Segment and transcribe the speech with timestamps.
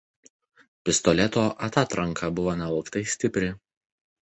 [0.89, 3.57] Pistoleto atatranka buvo nelauktai stipri.